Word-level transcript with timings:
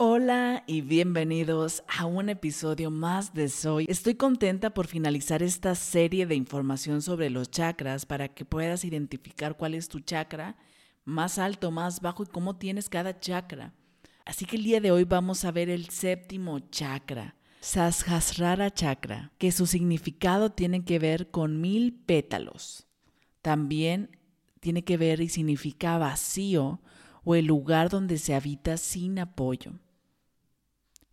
Hola 0.00 0.62
y 0.68 0.82
bienvenidos 0.82 1.82
a 1.88 2.06
un 2.06 2.28
episodio 2.28 2.88
más 2.88 3.34
de 3.34 3.48
Soy. 3.48 3.84
Estoy 3.88 4.14
contenta 4.14 4.70
por 4.70 4.86
finalizar 4.86 5.42
esta 5.42 5.74
serie 5.74 6.24
de 6.24 6.36
información 6.36 7.02
sobre 7.02 7.30
los 7.30 7.50
chakras 7.50 8.06
para 8.06 8.28
que 8.28 8.44
puedas 8.44 8.84
identificar 8.84 9.56
cuál 9.56 9.74
es 9.74 9.88
tu 9.88 9.98
chakra 9.98 10.56
más 11.04 11.40
alto, 11.40 11.72
más 11.72 12.00
bajo 12.00 12.22
y 12.22 12.26
cómo 12.26 12.54
tienes 12.54 12.88
cada 12.88 13.18
chakra. 13.18 13.74
Así 14.24 14.44
que 14.44 14.54
el 14.54 14.62
día 14.62 14.80
de 14.80 14.92
hoy 14.92 15.02
vamos 15.02 15.44
a 15.44 15.50
ver 15.50 15.68
el 15.68 15.88
séptimo 15.90 16.60
chakra, 16.60 17.34
Sashasrara 17.58 18.72
chakra, 18.72 19.32
que 19.36 19.50
su 19.50 19.66
significado 19.66 20.50
tiene 20.50 20.84
que 20.84 21.00
ver 21.00 21.32
con 21.32 21.60
mil 21.60 21.92
pétalos. 21.92 22.86
También 23.42 24.16
tiene 24.60 24.84
que 24.84 24.96
ver 24.96 25.20
y 25.20 25.28
significa 25.28 25.98
vacío 25.98 26.80
o 27.24 27.34
el 27.34 27.46
lugar 27.46 27.88
donde 27.88 28.18
se 28.18 28.36
habita 28.36 28.76
sin 28.76 29.18
apoyo. 29.18 29.72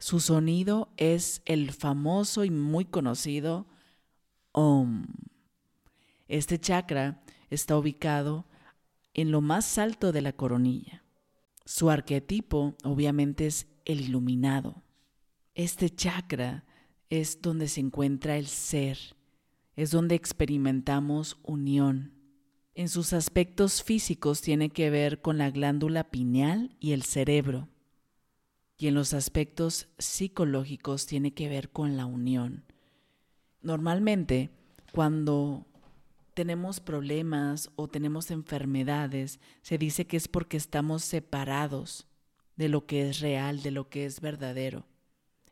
Su 0.06 0.20
sonido 0.20 0.94
es 0.98 1.42
el 1.45 1.72
famoso 1.72 2.45
y 2.45 2.52
muy 2.52 2.86
conocido 2.86 3.66
Om. 4.52 5.08
Este 6.28 6.59
chakra 6.59 7.23
está 7.50 7.75
ubicado 7.75 8.45
en 9.16 9.31
lo 9.31 9.42
más 9.42 9.80
alto 9.80 10.12
de 10.12 10.22
la 10.22 10.34
coronilla. 10.34 11.03
Su 11.66 11.89
arquetipo 11.89 12.75
obviamente 12.84 13.47
es 13.47 13.66
el 13.84 14.00
iluminado. 14.00 14.84
Este 15.56 15.89
chakra 15.89 16.66
es 17.09 17.42
donde 17.42 17.67
se 17.67 17.80
encuentra 17.80 18.38
el 18.38 18.45
ser, 18.45 19.00
es 19.75 19.90
donde 19.90 20.14
experimentamos 20.14 21.40
unión. 21.42 22.14
En 22.75 22.90
sus 22.90 23.12
aspectos 23.12 23.81
físicos 23.81 24.44
tiene 24.44 24.69
que 24.69 24.92
ver 24.92 25.22
con 25.22 25.40
la 25.40 25.50
glándula 25.50 26.12
pineal 26.12 26.78
y 26.80 26.92
el 26.92 27.02
cerebro 27.02 27.69
y 28.78 28.88
en 28.88 28.95
los 28.95 29.14
aspectos 29.14 29.88
psicológicos 29.98 31.06
tiene 31.06 31.34
que 31.34 31.48
ver 31.48 31.70
con 31.70 31.95
la 31.95 32.06
unión. 32.06 32.66
Normalmente, 33.62 34.50
cuando 34.92 35.66
tenemos 36.34 36.80
problemas 36.81 37.72
o 37.76 37.88
tenemos 37.88 38.31
enfermedades, 38.31 39.40
se 39.62 39.78
dice 39.78 40.06
que 40.06 40.18
es 40.18 40.28
porque 40.28 40.58
estamos 40.58 41.03
separados 41.03 42.08
de 42.58 42.70
lo 42.70 42.86
que 42.86 43.09
es 43.09 43.20
real, 43.20 43.62
de 43.62 43.72
lo 43.72 43.90
que 43.90 44.06
es 44.06 44.20
verdadero. 44.20 44.86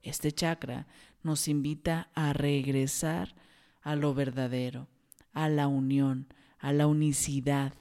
Este 0.01 0.31
chakra 0.33 0.87
nos 1.21 1.47
invita 1.47 2.09
a 2.13 2.33
regresar 2.33 3.35
a 3.81 3.95
lo 3.95 4.13
verdadero, 4.13 4.89
a 5.31 5.47
la 5.47 5.67
unión, 5.67 6.27
a 6.59 6.73
la 6.73 6.87
unicidad. 6.87 7.73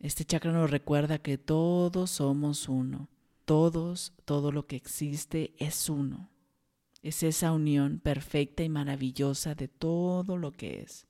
Este 0.00 0.24
chakra 0.24 0.52
nos 0.52 0.70
recuerda 0.70 1.18
que 1.18 1.38
todos 1.38 2.10
somos 2.10 2.68
uno 2.68 3.08
todos, 3.48 4.12
todo 4.26 4.52
lo 4.52 4.66
que 4.66 4.76
existe 4.76 5.54
es 5.56 5.88
uno. 5.88 6.28
Es 7.00 7.22
esa 7.22 7.50
unión 7.52 7.98
perfecta 7.98 8.62
y 8.62 8.68
maravillosa 8.68 9.54
de 9.54 9.68
todo 9.68 10.36
lo 10.36 10.52
que 10.52 10.80
es. 10.80 11.06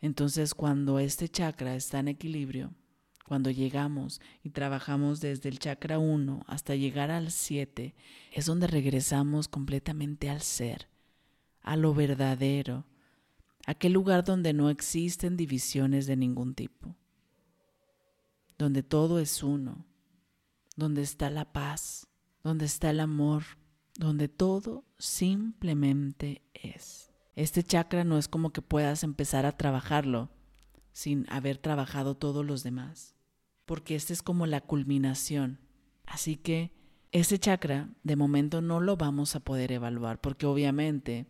Entonces 0.00 0.54
cuando 0.54 1.00
este 1.00 1.28
chakra 1.28 1.74
está 1.74 1.98
en 1.98 2.06
equilibrio, 2.06 2.72
cuando 3.26 3.50
llegamos 3.50 4.20
y 4.44 4.50
trabajamos 4.50 5.20
desde 5.20 5.48
el 5.48 5.58
chakra 5.58 5.98
1 5.98 6.44
hasta 6.46 6.76
llegar 6.76 7.10
al 7.10 7.32
7, 7.32 7.96
es 8.30 8.46
donde 8.46 8.68
regresamos 8.68 9.48
completamente 9.48 10.30
al 10.30 10.42
ser, 10.42 10.86
a 11.60 11.74
lo 11.74 11.92
verdadero, 11.92 12.84
aquel 13.66 13.94
lugar 13.94 14.22
donde 14.22 14.52
no 14.52 14.70
existen 14.70 15.36
divisiones 15.36 16.06
de 16.06 16.14
ningún 16.14 16.54
tipo, 16.54 16.94
donde 18.58 18.84
todo 18.84 19.18
es 19.18 19.42
uno, 19.42 19.84
donde 20.76 21.02
está 21.02 21.30
la 21.30 21.52
paz, 21.52 22.08
donde 22.42 22.64
está 22.64 22.90
el 22.90 23.00
amor, 23.00 23.44
donde 23.96 24.28
todo 24.28 24.84
simplemente 24.98 26.42
es. 26.52 27.10
Este 27.36 27.62
chakra 27.62 28.04
no 28.04 28.18
es 28.18 28.28
como 28.28 28.52
que 28.52 28.62
puedas 28.62 29.02
empezar 29.02 29.46
a 29.46 29.56
trabajarlo 29.56 30.30
sin 30.92 31.26
haber 31.30 31.58
trabajado 31.58 32.16
todos 32.16 32.44
los 32.44 32.62
demás, 32.62 33.14
porque 33.66 33.96
este 33.96 34.12
es 34.12 34.22
como 34.22 34.46
la 34.46 34.60
culminación. 34.60 35.58
Así 36.06 36.36
que 36.36 36.72
ese 37.12 37.38
chakra 37.38 37.88
de 38.02 38.16
momento 38.16 38.60
no 38.60 38.80
lo 38.80 38.96
vamos 38.96 39.34
a 39.36 39.40
poder 39.40 39.72
evaluar, 39.72 40.20
porque 40.20 40.46
obviamente, 40.46 41.26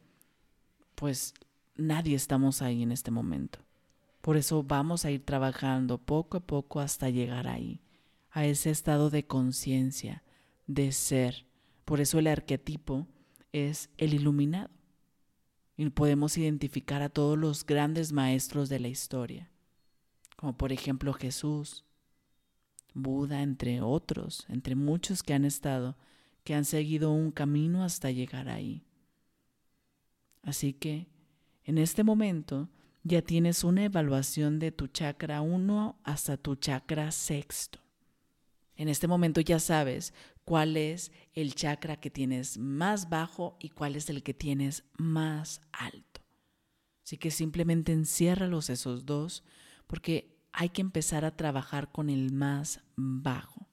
pues 0.94 1.34
nadie 1.76 2.16
estamos 2.16 2.62
ahí 2.62 2.82
en 2.82 2.92
este 2.92 3.10
momento. 3.10 3.60
Por 4.20 4.36
eso 4.38 4.62
vamos 4.62 5.04
a 5.04 5.10
ir 5.10 5.24
trabajando 5.24 5.98
poco 5.98 6.38
a 6.38 6.40
poco 6.40 6.80
hasta 6.80 7.10
llegar 7.10 7.46
ahí 7.46 7.83
a 8.34 8.44
ese 8.44 8.70
estado 8.70 9.10
de 9.10 9.24
conciencia, 9.26 10.24
de 10.66 10.90
ser. 10.90 11.46
Por 11.84 12.00
eso 12.00 12.18
el 12.18 12.26
arquetipo 12.26 13.06
es 13.52 13.90
el 13.96 14.12
iluminado. 14.12 14.70
Y 15.76 15.88
podemos 15.90 16.36
identificar 16.36 17.00
a 17.00 17.08
todos 17.08 17.38
los 17.38 17.64
grandes 17.64 18.12
maestros 18.12 18.68
de 18.68 18.80
la 18.80 18.88
historia, 18.88 19.50
como 20.36 20.56
por 20.56 20.72
ejemplo 20.72 21.12
Jesús, 21.12 21.84
Buda, 22.92 23.42
entre 23.42 23.80
otros, 23.80 24.46
entre 24.48 24.74
muchos 24.74 25.22
que 25.22 25.34
han 25.34 25.44
estado, 25.44 25.96
que 26.42 26.54
han 26.54 26.64
seguido 26.64 27.12
un 27.12 27.30
camino 27.30 27.84
hasta 27.84 28.10
llegar 28.10 28.48
ahí. 28.48 28.84
Así 30.42 30.72
que, 30.72 31.06
en 31.64 31.78
este 31.78 32.02
momento, 32.02 32.68
ya 33.04 33.22
tienes 33.22 33.62
una 33.62 33.84
evaluación 33.84 34.58
de 34.58 34.72
tu 34.72 34.88
chakra 34.88 35.40
1 35.40 35.98
hasta 36.02 36.36
tu 36.36 36.56
chakra 36.56 37.10
sexto. 37.12 37.83
En 38.76 38.88
este 38.88 39.06
momento 39.06 39.40
ya 39.40 39.60
sabes 39.60 40.12
cuál 40.44 40.76
es 40.76 41.12
el 41.32 41.54
chakra 41.54 41.96
que 41.96 42.10
tienes 42.10 42.58
más 42.58 43.08
bajo 43.08 43.56
y 43.60 43.70
cuál 43.70 43.96
es 43.96 44.10
el 44.10 44.22
que 44.22 44.34
tienes 44.34 44.84
más 44.96 45.60
alto. 45.72 46.22
Así 47.04 47.18
que 47.18 47.30
simplemente 47.30 47.92
enciérralos 47.92 48.70
esos 48.70 49.06
dos 49.06 49.44
porque 49.86 50.36
hay 50.52 50.70
que 50.70 50.80
empezar 50.80 51.24
a 51.24 51.36
trabajar 51.36 51.92
con 51.92 52.10
el 52.10 52.32
más 52.32 52.80
bajo. 52.96 53.68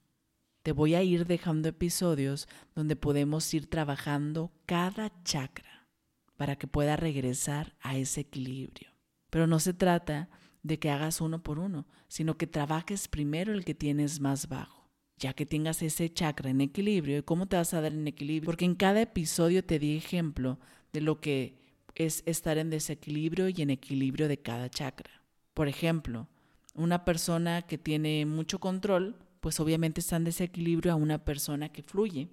Te 0.62 0.72
voy 0.72 0.94
a 0.94 1.02
ir 1.02 1.26
dejando 1.26 1.68
episodios 1.68 2.46
donde 2.74 2.94
podemos 2.94 3.52
ir 3.54 3.68
trabajando 3.68 4.52
cada 4.66 5.12
chakra 5.24 5.88
para 6.36 6.56
que 6.56 6.68
pueda 6.68 6.96
regresar 6.96 7.74
a 7.80 7.96
ese 7.96 8.20
equilibrio. 8.20 8.90
Pero 9.30 9.48
no 9.48 9.58
se 9.58 9.74
trata 9.74 10.28
de 10.62 10.78
que 10.78 10.90
hagas 10.90 11.20
uno 11.20 11.42
por 11.42 11.58
uno, 11.58 11.86
sino 12.06 12.36
que 12.36 12.46
trabajes 12.46 13.08
primero 13.08 13.52
el 13.52 13.64
que 13.64 13.74
tienes 13.74 14.20
más 14.20 14.48
bajo 14.48 14.81
ya 15.22 15.34
que 15.34 15.46
tengas 15.46 15.82
ese 15.82 16.12
chakra 16.12 16.50
en 16.50 16.60
equilibrio, 16.60 17.18
¿y 17.18 17.22
cómo 17.22 17.46
te 17.46 17.56
vas 17.56 17.72
a 17.74 17.80
dar 17.80 17.92
en 17.92 18.08
equilibrio? 18.08 18.46
Porque 18.46 18.64
en 18.64 18.74
cada 18.74 19.00
episodio 19.00 19.64
te 19.64 19.78
di 19.78 19.96
ejemplo 19.96 20.58
de 20.92 21.00
lo 21.00 21.20
que 21.20 21.62
es 21.94 22.24
estar 22.26 22.58
en 22.58 22.70
desequilibrio 22.70 23.48
y 23.48 23.62
en 23.62 23.70
equilibrio 23.70 24.26
de 24.26 24.38
cada 24.38 24.68
chakra. 24.68 25.22
Por 25.54 25.68
ejemplo, 25.68 26.28
una 26.74 27.04
persona 27.04 27.62
que 27.62 27.78
tiene 27.78 28.26
mucho 28.26 28.58
control, 28.58 29.16
pues 29.40 29.60
obviamente 29.60 30.00
está 30.00 30.16
en 30.16 30.24
desequilibrio 30.24 30.92
a 30.92 30.96
una 30.96 31.24
persona 31.24 31.70
que 31.70 31.84
fluye. 31.84 32.28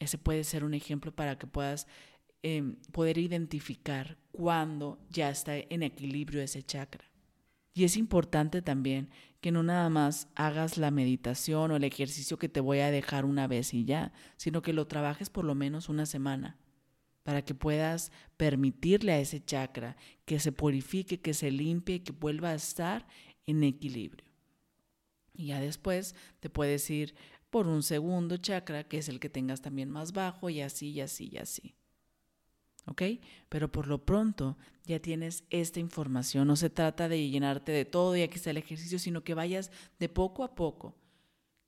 Ese 0.00 0.18
puede 0.18 0.42
ser 0.42 0.64
un 0.64 0.74
ejemplo 0.74 1.14
para 1.14 1.38
que 1.38 1.46
puedas 1.46 1.86
em, 2.42 2.76
poder 2.90 3.16
identificar 3.16 4.18
cuándo 4.32 4.98
ya 5.08 5.30
está 5.30 5.56
en 5.56 5.84
equilibrio 5.84 6.42
ese 6.42 6.64
chakra. 6.64 7.09
Y 7.80 7.84
es 7.84 7.96
importante 7.96 8.60
también 8.60 9.08
que 9.40 9.52
no 9.52 9.62
nada 9.62 9.88
más 9.88 10.28
hagas 10.34 10.76
la 10.76 10.90
meditación 10.90 11.70
o 11.70 11.76
el 11.76 11.84
ejercicio 11.84 12.38
que 12.38 12.50
te 12.50 12.60
voy 12.60 12.80
a 12.80 12.90
dejar 12.90 13.24
una 13.24 13.46
vez 13.46 13.72
y 13.72 13.86
ya, 13.86 14.12
sino 14.36 14.60
que 14.60 14.74
lo 14.74 14.86
trabajes 14.86 15.30
por 15.30 15.46
lo 15.46 15.54
menos 15.54 15.88
una 15.88 16.04
semana 16.04 16.58
para 17.22 17.42
que 17.42 17.54
puedas 17.54 18.12
permitirle 18.36 19.12
a 19.12 19.18
ese 19.18 19.42
chakra 19.42 19.96
que 20.26 20.38
se 20.40 20.52
purifique, 20.52 21.22
que 21.22 21.32
se 21.32 21.50
limpie, 21.50 22.02
que 22.02 22.12
vuelva 22.12 22.50
a 22.50 22.54
estar 22.54 23.06
en 23.46 23.64
equilibrio. 23.64 24.26
Y 25.32 25.46
ya 25.46 25.60
después 25.62 26.14
te 26.40 26.50
puedes 26.50 26.90
ir 26.90 27.14
por 27.48 27.66
un 27.66 27.82
segundo 27.82 28.36
chakra, 28.36 28.84
que 28.84 28.98
es 28.98 29.08
el 29.08 29.20
que 29.20 29.30
tengas 29.30 29.62
también 29.62 29.88
más 29.88 30.12
bajo, 30.12 30.50
y 30.50 30.60
así, 30.60 30.90
y 30.90 31.00
así, 31.00 31.30
y 31.32 31.38
así. 31.38 31.74
¿Ok? 32.86 33.02
Pero 33.48 33.70
por 33.70 33.86
lo 33.86 34.04
pronto 34.04 34.56
ya 34.84 35.00
tienes 35.00 35.44
esta 35.50 35.80
información. 35.80 36.48
No 36.48 36.56
se 36.56 36.70
trata 36.70 37.08
de 37.08 37.28
llenarte 37.28 37.72
de 37.72 37.84
todo 37.84 38.16
y 38.16 38.22
aquí 38.22 38.36
está 38.36 38.50
el 38.50 38.56
ejercicio, 38.56 38.98
sino 38.98 39.22
que 39.22 39.34
vayas 39.34 39.70
de 39.98 40.08
poco 40.08 40.44
a 40.44 40.54
poco 40.54 40.94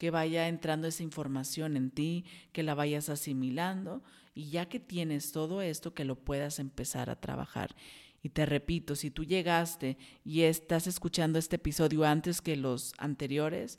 que 0.03 0.11
vaya 0.11 0.49
entrando 0.49 0.89
esa 0.89 1.05
información 1.05 1.77
en 1.77 1.93
ti, 1.93 2.25
que 2.51 2.65
la 2.65 2.75
vayas 2.75 3.09
asimilando 3.09 4.03
y 4.35 4.51
ya 4.51 4.69
que 4.69 4.81
tienes 4.81 5.31
todo 5.31 5.63
esto, 5.63 5.95
que 5.95 6.05
lo 6.05 6.17
puedas 6.17 6.59
empezar 6.59 7.09
a 7.09 7.21
trabajar. 7.21 7.77
Y 8.21 8.31
te 8.31 8.45
repito, 8.45 8.97
si 8.97 9.13
tú 9.13 9.23
llegaste 9.23 9.97
y 10.25 10.41
estás 10.41 10.89
escuchando 10.89 11.39
este 11.39 11.55
episodio 11.55 12.05
antes 12.05 12.41
que 12.41 12.57
los 12.57 12.95
anteriores, 12.99 13.79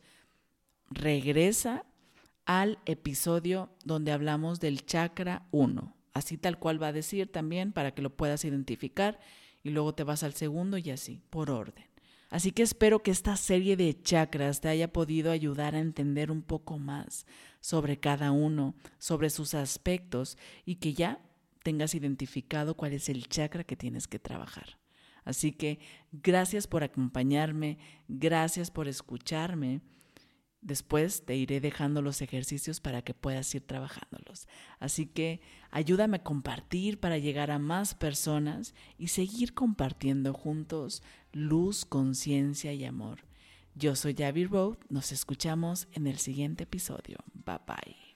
regresa 0.89 1.85
al 2.45 2.79
episodio 2.85 3.69
donde 3.83 4.13
hablamos 4.13 4.61
del 4.61 4.85
chakra 4.85 5.45
1. 5.51 5.93
Así 6.13 6.37
tal 6.37 6.59
cual 6.59 6.81
va 6.81 6.87
a 6.87 6.93
decir 6.93 7.31
también 7.31 7.71
para 7.71 7.93
que 7.93 8.01
lo 8.01 8.15
puedas 8.15 8.45
identificar 8.45 9.19
y 9.63 9.69
luego 9.69 9.95
te 9.95 10.03
vas 10.03 10.23
al 10.23 10.33
segundo 10.33 10.77
y 10.77 10.91
así, 10.91 11.21
por 11.29 11.49
orden. 11.49 11.85
Así 12.29 12.51
que 12.51 12.63
espero 12.63 13.03
que 13.03 13.11
esta 13.11 13.37
serie 13.37 13.77
de 13.77 14.01
chakras 14.01 14.59
te 14.59 14.67
haya 14.67 14.91
podido 14.91 15.31
ayudar 15.31 15.75
a 15.75 15.79
entender 15.79 16.31
un 16.31 16.41
poco 16.41 16.79
más 16.79 17.27
sobre 17.61 17.99
cada 17.99 18.31
uno, 18.31 18.73
sobre 18.97 19.29
sus 19.29 19.53
aspectos 19.53 20.37
y 20.65 20.77
que 20.77 20.93
ya 20.93 21.19
tengas 21.61 21.93
identificado 21.93 22.75
cuál 22.75 22.93
es 22.93 23.07
el 23.07 23.27
chakra 23.27 23.63
que 23.63 23.75
tienes 23.75 24.07
que 24.07 24.17
trabajar. 24.17 24.79
Así 25.23 25.51
que 25.51 25.79
gracias 26.11 26.65
por 26.67 26.83
acompañarme, 26.83 27.77
gracias 28.07 28.71
por 28.71 28.87
escucharme. 28.87 29.81
Después 30.63 31.25
te 31.25 31.35
iré 31.35 31.59
dejando 31.59 32.01
los 32.01 32.21
ejercicios 32.21 32.79
para 32.79 33.01
que 33.01 33.13
puedas 33.13 33.53
ir 33.53 33.67
trabajándolos. 33.67 34.47
Así 34.79 35.05
que 35.05 35.41
ayúdame 35.71 36.17
a 36.17 36.23
compartir 36.23 37.01
para 37.01 37.17
llegar 37.17 37.51
a 37.51 37.59
más 37.59 37.95
personas 37.95 38.73
y 38.97 39.09
seguir 39.09 39.53
compartiendo 39.53 40.33
juntos 40.33 41.03
luz, 41.33 41.83
conciencia 41.83 42.71
y 42.71 42.85
amor. 42.85 43.25
Yo 43.75 43.95
soy 43.95 44.15
Javi 44.15 44.45
Road, 44.45 44.77
nos 44.87 45.11
escuchamos 45.11 45.87
en 45.91 46.07
el 46.07 46.17
siguiente 46.17 46.63
episodio. 46.63 47.17
Bye 47.33 47.59
bye. 47.67 48.12